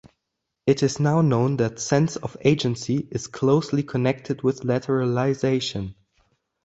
It 0.65 0.81
is 0.81 0.99
now 0.99 1.21
known 1.21 1.57
that 1.57 1.77
sense 1.77 2.15
of 2.15 2.35
agency 2.41 3.07
is 3.11 3.27
closely 3.27 3.83
connected 3.83 4.41
with 4.41 4.61
lateralization. 4.61 5.93